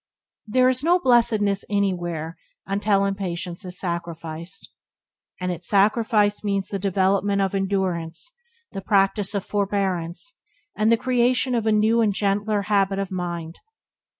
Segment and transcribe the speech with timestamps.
[0.47, 4.73] There is no blessedness anywhere until impatience is sacrificed;
[5.39, 8.31] and its sacrifice means the development of endurance,
[8.71, 10.39] the practice of forbearance,
[10.75, 13.59] and the creation of a new and gentler habit of mind.